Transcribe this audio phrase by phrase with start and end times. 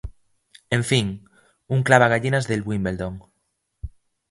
[0.77, 1.11] En fin,
[1.77, 3.23] un clava gallinas del Wimbledon.